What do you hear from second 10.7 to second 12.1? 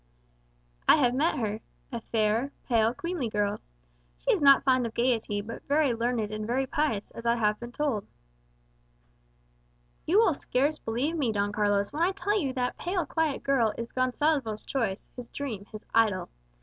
believe me, Don Carlos, when